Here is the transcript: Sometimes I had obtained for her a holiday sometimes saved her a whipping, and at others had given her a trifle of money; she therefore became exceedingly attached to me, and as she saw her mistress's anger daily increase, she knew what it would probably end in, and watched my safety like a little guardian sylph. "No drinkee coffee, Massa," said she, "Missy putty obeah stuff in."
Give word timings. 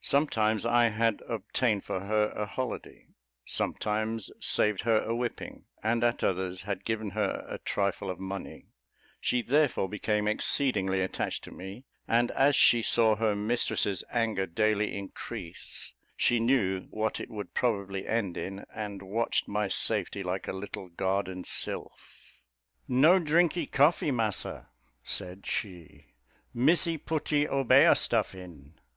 Sometimes 0.00 0.66
I 0.66 0.88
had 0.88 1.22
obtained 1.28 1.84
for 1.84 2.00
her 2.00 2.30
a 2.30 2.44
holiday 2.44 3.06
sometimes 3.44 4.28
saved 4.40 4.80
her 4.80 5.00
a 5.04 5.14
whipping, 5.14 5.66
and 5.80 6.02
at 6.02 6.24
others 6.24 6.62
had 6.62 6.84
given 6.84 7.10
her 7.10 7.46
a 7.48 7.58
trifle 7.58 8.10
of 8.10 8.18
money; 8.18 8.66
she 9.20 9.42
therefore 9.42 9.88
became 9.88 10.26
exceedingly 10.26 11.00
attached 11.02 11.44
to 11.44 11.52
me, 11.52 11.84
and 12.08 12.32
as 12.32 12.56
she 12.56 12.82
saw 12.82 13.14
her 13.14 13.36
mistress's 13.36 14.02
anger 14.10 14.44
daily 14.44 14.92
increase, 14.98 15.94
she 16.16 16.40
knew 16.40 16.88
what 16.90 17.20
it 17.20 17.30
would 17.30 17.54
probably 17.54 18.08
end 18.08 18.36
in, 18.36 18.64
and 18.74 19.02
watched 19.02 19.46
my 19.46 19.68
safety 19.68 20.24
like 20.24 20.48
a 20.48 20.52
little 20.52 20.88
guardian 20.88 21.44
sylph. 21.44 22.40
"No 22.88 23.20
drinkee 23.20 23.66
coffee, 23.70 24.10
Massa," 24.10 24.68
said 25.04 25.46
she, 25.46 26.06
"Missy 26.52 26.98
putty 26.98 27.46
obeah 27.48 27.94
stuff 27.94 28.34
in." 28.34 28.74